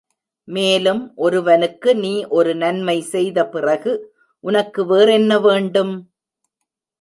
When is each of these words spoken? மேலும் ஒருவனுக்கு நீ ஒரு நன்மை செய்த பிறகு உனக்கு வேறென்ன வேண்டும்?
மேலும் 0.47 1.01
ஒருவனுக்கு 1.15 1.91
நீ 1.95 2.13
ஒரு 2.29 2.55
நன்மை 2.55 2.97
செய்த 3.11 3.45
பிறகு 3.47 3.93
உனக்கு 4.43 4.83
வேறென்ன 4.85 5.39
வேண்டும்? 5.39 5.93